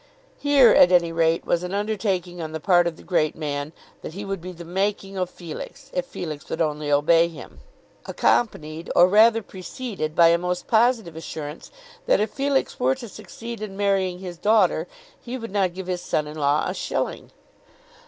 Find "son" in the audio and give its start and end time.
16.01-16.25